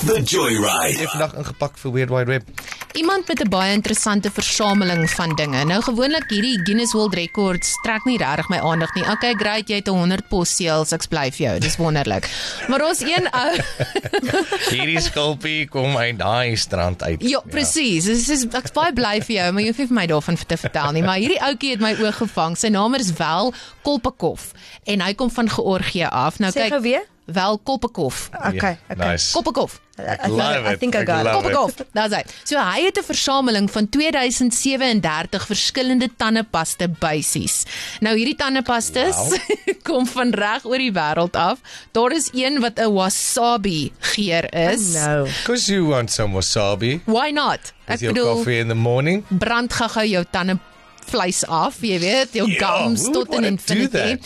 The 0.00 0.22
Joyride. 0.24 0.96
Ek 1.04 1.10
vandag 1.12 1.34
ingepak 1.36 1.74
vir 1.76 1.92
Weird 1.92 2.12
Wide 2.14 2.30
Web. 2.32 2.46
Iemand 2.96 3.28
met 3.28 3.40
'n 3.44 3.48
baie 3.52 3.72
interessante 3.72 4.30
versameling 4.30 5.10
van 5.10 5.34
dinge. 5.36 5.64
Nou 5.64 5.82
gewoonlik 5.82 6.24
hierdie 6.28 6.60
Guinness 6.64 6.92
World 6.92 7.14
Records 7.14 7.76
trek 7.82 8.04
nie 8.04 8.16
regtig 8.16 8.48
my 8.48 8.58
aandag 8.58 8.94
nie. 8.94 9.04
Okay, 9.04 9.34
great, 9.34 9.68
jy 9.68 9.74
het 9.74 9.86
100 9.86 10.28
posseels, 10.28 10.92
ek 10.92 11.08
bly 11.08 11.30
vir 11.30 11.46
jou. 11.46 11.58
Dis 11.58 11.76
wonderlik. 11.76 12.28
Maar 12.68 12.88
ons 12.88 13.00
een 13.00 13.28
ou 13.30 13.52
Hierdie 14.74 15.00
skulpie 15.00 15.68
kom 15.68 15.96
uit 15.96 16.18
daai 16.18 16.56
strand 16.56 17.02
uit. 17.02 17.22
Ja, 17.22 17.40
presies. 17.40 18.04
Dis 18.04 18.28
is 18.28 18.46
ek's 18.46 18.72
baie 18.72 18.92
bly 18.92 19.20
vir 19.20 19.36
jou, 19.36 19.52
maar 19.52 19.62
jy 19.62 19.68
hoef 19.68 19.78
nie 19.78 19.86
vir 19.86 19.96
my 19.96 20.06
daarvan 20.06 20.36
te 20.46 20.56
vertel 20.56 20.92
nie. 20.92 21.02
Maar 21.02 21.16
hierdie 21.16 21.40
ouetjie 21.42 21.70
het 21.70 21.80
my 21.80 21.94
oog 22.00 22.16
gevang. 22.16 22.56
Sy 22.56 22.68
naam 22.68 22.94
is 22.94 23.12
Wel 23.12 23.52
Kolpakov 23.82 24.52
en 24.84 25.00
hy 25.00 25.14
kom 25.14 25.30
van 25.30 25.48
Georgië 25.48 26.08
af. 26.10 26.38
Nou 26.38 26.50
Sê 26.50 26.54
kyk, 26.64 26.72
gou 26.72 26.80
weer. 26.80 27.04
Wel 27.32 27.58
Kolpakov. 27.58 28.28
Okay, 28.34 28.56
okay. 28.56 28.76
Nice. 28.96 29.32
Kolpakov. 29.32 29.80
Ek 30.00 30.22
I- 30.24 30.28
love 30.30 30.64
I 30.68 30.72
it. 30.72 30.78
think 30.80 30.94
I 30.94 31.04
got 31.04 31.26
it. 31.26 31.32
Koppekof. 31.32 31.74
Daar's 31.92 32.12
hy. 32.14 32.22
So 32.44 32.56
hy 32.58 32.84
het 32.86 32.96
'n 32.98 33.02
versameling 33.04 33.70
van 33.70 33.88
2037 33.88 35.46
verskillende 35.46 36.08
tandepaste 36.16 36.88
buisies. 36.88 37.64
Nou 38.00 38.16
hierdie 38.16 38.36
tandepastes 38.36 39.16
Wow. 39.16 39.38
kom 39.88 40.06
van 40.06 40.32
reg 40.32 40.64
oor 40.64 40.78
die 40.78 40.92
wêreld 40.92 41.36
af. 41.36 41.58
Daar 41.92 42.12
is 42.16 42.30
een 42.32 42.60
wat 42.60 42.78
'n 42.80 42.92
wasabi 42.92 43.92
geur 43.98 44.48
is. 44.54 44.94
No. 44.94 45.24
Because 45.24 45.72
you 45.72 45.86
want 45.86 46.10
some 46.10 46.34
wasabi 46.34 47.00
Why 47.04 47.30
not? 47.30 47.72
Ek 47.86 48.00
your 48.00 48.14
bedoel 48.14 48.34
coffee 48.36 48.58
in 48.58 48.68
the 48.68 48.74
morning. 48.74 49.24
brand 49.28 49.72
gou 49.72 50.06
jou 50.06 50.24
tande 50.30 50.58
vleis 51.10 51.44
af, 51.46 51.76
jy 51.82 51.98
weet, 51.98 52.28
jou 52.32 52.46
Ja, 52.50 52.58
gums 52.82 53.10
tot 53.10 53.34
in 53.34 53.44
infinity. 53.44 54.18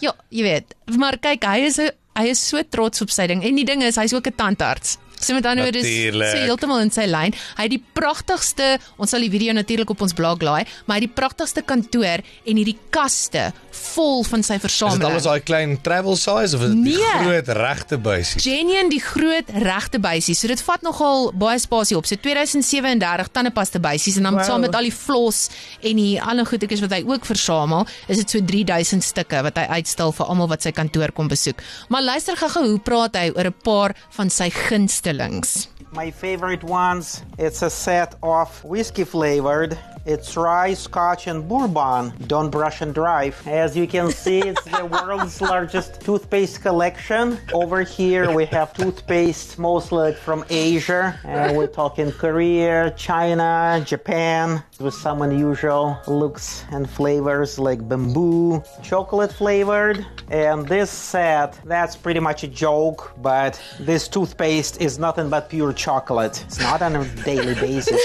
Ja, 0.00 0.12
jy 0.28 0.42
weet. 0.42 0.74
Maar 0.98 1.18
kyk, 1.18 1.44
hy 1.44 1.58
is 1.66 1.78
'n 1.78 1.90
hy 2.18 2.28
is 2.32 2.42
so 2.48 2.62
trots 2.62 3.02
op 3.04 3.10
sy 3.10 3.26
ding 3.30 3.44
en 3.44 3.56
die 3.56 3.64
ding 3.68 3.82
is 3.82 3.96
hy's 3.96 4.12
ook 4.12 4.28
'n 4.28 4.36
tandarts. 4.36 4.98
So 5.22 5.34
met 5.34 5.46
ander 5.46 5.64
woorde 5.64 5.78
is 5.78 6.12
so 6.32 6.36
heeltemal 6.42 6.80
in 6.82 6.90
sy 6.90 7.04
lyn. 7.06 7.32
Hy 7.56 7.62
het 7.62 7.70
die 7.70 7.82
pragtigste, 7.94 8.78
ons 8.98 9.10
sal 9.14 9.20
die 9.20 9.30
video 9.30 9.52
natuurlik 9.54 9.90
op 9.94 10.00
ons 10.02 10.12
blog 10.18 10.42
laai, 10.42 10.64
maar 10.86 10.96
hy 10.98 11.02
het 11.04 11.08
die 11.10 11.14
pragtigste 11.22 11.62
kantoor 11.62 12.22
en 12.44 12.56
hierdie 12.58 12.78
kaste 12.90 13.52
vol 13.94 14.24
van 14.24 14.42
sy 14.42 14.54
Is 14.54 14.60
dit 14.62 14.70
versameling. 14.70 15.04
alles 15.12 15.22
daai 15.28 15.40
klein 15.40 15.76
travel 15.82 16.16
size 16.16 16.56
of 16.56 16.62
is 16.66 16.74
dit 16.74 16.84
die 16.84 16.96
Nee. 16.98 17.18
groot 17.22 17.48
regte 17.56 17.98
buisies? 17.98 18.42
Genien 18.42 18.88
die 18.90 19.00
groot 19.00 19.48
regte 19.62 19.98
buisies. 19.98 20.40
So 20.40 20.48
dit 20.48 20.60
vat 20.62 20.82
nogal 20.82 21.32
baie 21.32 21.58
spasie 21.58 21.96
op. 21.96 22.06
So 22.06 22.16
2037 22.16 23.28
tandepasta 23.32 23.78
buisies 23.78 24.16
en 24.16 24.22
dan 24.22 24.34
Wow. 24.34 24.44
saam 24.44 24.60
met 24.60 24.74
al 24.74 24.82
die 24.82 24.92
floss 24.92 25.48
en 25.82 25.96
die 25.96 26.20
ander 26.22 26.44
goedetjies 26.46 26.80
wat 26.80 26.90
hy 26.90 27.02
ook 27.06 27.24
versamel, 27.26 27.86
is 28.08 28.16
dit 28.18 28.30
so 28.30 28.40
3000 28.40 29.02
stukke 29.04 29.42
wat 29.42 29.56
hy 29.56 29.66
uitstal 29.78 30.12
vir 30.12 30.26
almal 30.26 30.48
wat 30.48 30.62
sy 30.62 30.70
kantoor 30.72 31.12
kom 31.12 31.28
besoek. 31.28 31.62
Maar 31.88 32.02
luister 32.02 32.36
gou-gou 32.36 32.66
hoe 32.70 32.78
praat 32.80 33.16
hy 33.16 33.30
oor 33.36 33.46
'n 33.46 33.54
paar 33.62 33.94
van 34.10 34.30
sy 34.30 34.50
gunstelings. 35.12 35.68
My 35.92 36.10
favorite 36.10 36.64
ones, 36.64 37.22
it's 37.38 37.62
a 37.62 37.70
set 37.70 38.14
of 38.22 38.64
whiskey 38.64 39.04
flavored. 39.04 39.78
It's 40.04 40.36
rye, 40.36 40.74
scotch, 40.74 41.28
and 41.28 41.48
bourbon. 41.48 42.12
Don't 42.26 42.50
brush 42.50 42.80
and 42.80 42.92
drive. 42.92 43.40
As 43.46 43.76
you 43.76 43.86
can 43.86 44.10
see, 44.10 44.40
it's 44.40 44.64
the 44.64 44.84
world's 44.92 45.40
largest 45.40 46.00
toothpaste 46.00 46.60
collection. 46.60 47.38
Over 47.52 47.82
here, 47.82 48.34
we 48.34 48.44
have 48.46 48.72
toothpaste 48.72 49.60
mostly 49.60 50.14
from 50.14 50.44
Asia. 50.50 51.16
Uh, 51.24 51.52
we're 51.54 51.68
talking 51.68 52.10
Korea, 52.10 52.92
China, 52.96 53.80
Japan, 53.86 54.64
with 54.80 54.94
some 54.94 55.22
unusual 55.22 55.96
looks 56.08 56.64
and 56.72 56.90
flavors 56.90 57.60
like 57.60 57.88
bamboo, 57.88 58.60
chocolate 58.82 59.32
flavored. 59.32 60.04
And 60.30 60.66
this 60.66 60.90
set, 60.90 61.60
that's 61.64 61.94
pretty 61.94 62.20
much 62.20 62.42
a 62.42 62.48
joke, 62.48 63.12
but 63.22 63.60
this 63.78 64.08
toothpaste 64.08 64.80
is 64.80 64.98
nothing 64.98 65.30
but 65.30 65.48
pure 65.48 65.72
chocolate. 65.72 66.42
It's 66.46 66.58
not 66.58 66.82
on 66.82 66.96
a 66.96 67.04
daily 67.24 67.54
basis. 67.54 68.00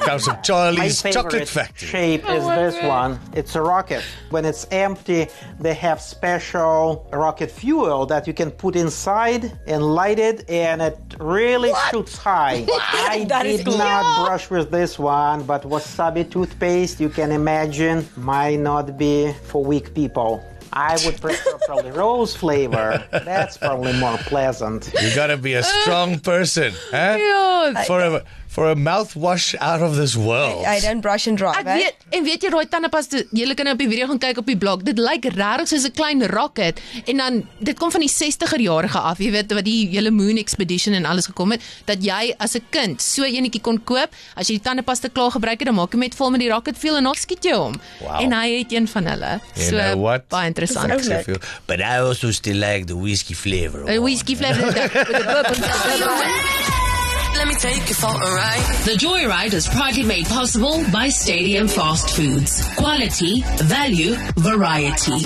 I 0.00 0.06
don't 0.06 0.08
Comes 0.08 0.24
from. 0.24 0.42
Charlie's 0.42 1.04
My 1.04 1.10
Chocolate 1.10 1.48
Factory. 1.48 1.88
shape 1.88 2.24
oh 2.26 2.36
is 2.36 2.74
this 2.74 2.82
one. 2.84 3.18
It's 3.34 3.54
a 3.56 3.62
rocket. 3.62 4.02
When 4.30 4.44
it's 4.44 4.66
empty, 4.70 5.26
they 5.58 5.74
have 5.74 6.00
special 6.00 7.08
rocket 7.12 7.50
fuel 7.50 8.06
that 8.06 8.26
you 8.26 8.32
can 8.34 8.50
put 8.50 8.76
inside 8.76 9.58
and 9.66 9.82
light 9.94 10.18
it, 10.18 10.48
and 10.48 10.80
it 10.82 10.98
really 11.18 11.72
shoots 11.90 12.16
high. 12.16 12.66
I 12.70 13.24
That 13.28 13.46
is 13.46 13.64
did 13.64 13.78
not 13.78 14.26
brush 14.26 14.50
with 14.50 14.70
this 14.70 14.98
one, 14.98 15.42
but 15.44 15.62
wasabi 15.62 16.30
toothpaste, 16.30 17.00
you 17.00 17.08
can 17.08 17.32
imagine, 17.32 18.06
might 18.16 18.60
not 18.60 18.96
be 18.96 19.32
for 19.44 19.64
weak 19.64 19.94
people. 19.94 20.42
I 20.72 20.96
would 21.04 21.20
prefer 21.20 21.58
probably 21.66 21.90
rose 21.90 22.36
flavor. 22.36 23.04
That's 23.10 23.56
probably 23.56 23.92
more 23.98 24.18
pleasant. 24.28 24.90
You 25.02 25.14
gotta 25.14 25.36
be 25.36 25.54
a 25.54 25.62
strong 25.62 26.20
person, 26.20 26.72
huh? 26.90 27.16
Ja, 27.18 27.84
For 27.84 28.00
a 28.00 28.22
for 28.48 28.70
a 28.70 28.74
mouthwash 28.74 29.54
out 29.60 29.82
of 29.82 29.94
this 29.96 30.16
world. 30.16 30.64
I 30.64 30.80
don't 30.80 31.00
brush 31.00 31.26
and 31.28 31.36
drive. 31.38 31.60
Ek 31.62 31.68
weet 31.68 32.16
en 32.16 32.24
weet 32.26 32.42
jy 32.42 32.50
daai 32.50 32.66
tandepasta, 32.72 33.20
julle 33.36 33.54
kan 33.54 33.68
nou 33.68 33.74
op 33.76 33.82
die 33.82 33.88
video 33.90 34.08
gaan 34.10 34.20
kyk 34.22 34.40
op 34.42 34.48
die 34.48 34.56
blog. 34.58 34.82
Dit 34.88 34.98
lyk 34.98 35.28
regtig 35.36 35.68
soos 35.70 35.84
'n 35.86 35.94
klein 35.94 36.24
rocket 36.32 36.80
en 37.06 37.16
dan 37.22 37.38
dit 37.60 37.78
kom 37.78 37.92
van 37.94 38.02
die 38.02 38.10
60er 38.10 38.58
jarige 38.58 38.98
af, 38.98 39.20
jy 39.22 39.30
weet 39.30 39.52
wat 39.52 39.64
die 39.64 39.86
hele 39.92 40.10
Moon 40.10 40.40
Expedition 40.40 40.94
en 40.94 41.04
alles 41.04 41.28
gekom 41.30 41.52
het, 41.54 41.62
dat 41.84 42.02
jy 42.02 42.34
as 42.38 42.56
'n 42.56 42.64
kind 42.70 43.02
so 43.02 43.22
enetjie 43.22 43.60
kon 43.60 43.78
koop, 43.84 44.10
as 44.34 44.48
jy 44.48 44.58
die 44.58 44.64
tandepasta 44.64 45.08
klaar 45.08 45.30
gebruik 45.30 45.60
het, 45.60 45.68
dan 45.68 45.76
maak 45.76 45.92
jy 45.92 45.98
met 45.98 46.14
vol 46.14 46.30
met 46.30 46.40
die 46.40 46.50
rocket 46.50 46.76
fuel 46.76 46.96
en 46.96 47.04
dan 47.04 47.14
skiet 47.14 47.44
jy 47.44 47.52
hom. 47.54 47.78
Wow. 48.00 48.20
En 48.22 48.32
hy 48.32 48.58
het 48.58 48.72
een 48.72 48.88
van 48.88 49.06
hulle. 49.06 49.40
You 49.54 49.68
so 49.68 49.76
know 49.76 50.02
what? 50.02 50.28
baie 50.28 50.48
interessant. 50.58 50.92
Dis 50.92 51.08
Makes 51.08 51.28
you 51.28 51.34
feel- 51.34 51.42
But 51.66 51.80
I 51.80 51.98
also 51.98 52.30
still 52.32 52.56
like 52.56 52.86
the 52.86 52.96
whiskey 52.96 53.34
flavor. 53.34 53.84
'n 53.88 54.02
Whisky 54.02 54.34
flavor 54.34 54.66
with 54.66 54.76
a 54.76 54.88
bourbon. 55.32 55.62
Let 57.36 57.46
me 57.46 57.54
take 57.54 57.88
you 57.88 57.94
for 57.94 58.10
a 58.10 58.34
ride. 58.34 58.64
The 58.84 58.96
Joyride 58.98 59.54
is 59.54 59.68
proudly 59.68 60.02
made 60.02 60.26
possible 60.26 60.82
by 60.92 61.08
Stadium 61.08 61.68
Fast 61.68 62.10
Foods. 62.16 62.66
Quality, 62.76 63.42
value, 63.62 64.16
variety. 64.36 65.22